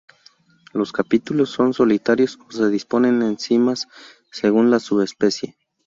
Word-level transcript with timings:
Los 0.73 0.93
capítulos 0.93 1.51
son 1.51 1.75
solitarios 1.75 2.39
o 2.47 2.51
se 2.51 2.69
disponen 2.69 3.21
en 3.21 3.37
cimas, 3.37 3.87
según 4.31 4.71
la 4.71 4.79
subespecie. 4.79 5.59